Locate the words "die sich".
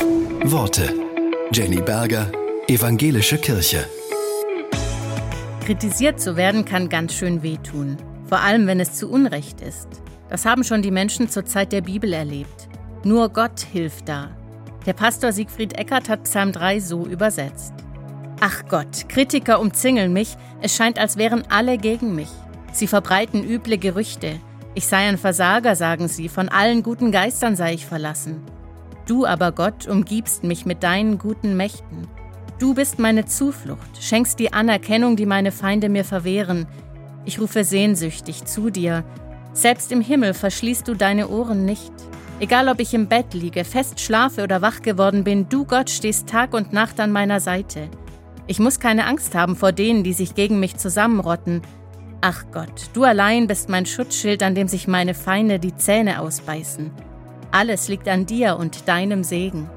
50.04-50.36